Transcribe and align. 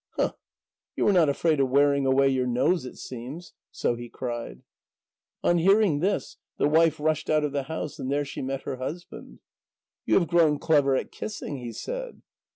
"Huh! 0.17 0.31
You 0.95 1.07
are 1.07 1.13
not 1.13 1.29
afraid 1.29 1.59
of 1.59 1.69
wearing 1.69 2.07
away 2.07 2.27
your 2.27 2.47
nose, 2.47 2.85
it 2.87 2.97
seems." 2.97 3.53
So 3.69 3.93
he 3.93 4.09
cried. 4.09 4.63
On 5.43 5.59
hearing 5.59 5.99
this, 5.99 6.37
the 6.57 6.67
wife 6.67 6.99
rushed 6.99 7.29
out 7.29 7.43
of 7.43 7.51
the 7.51 7.61
house, 7.69 7.99
and 7.99 8.11
there 8.11 8.25
she 8.25 8.41
met 8.41 8.63
her 8.63 8.77
husband. 8.77 9.41
"You 10.07 10.15
have 10.15 10.27
grown 10.27 10.57
clever 10.57 10.95
at 10.95 11.11
kissing," 11.11 11.57
he 11.57 11.71
said. 11.71 12.23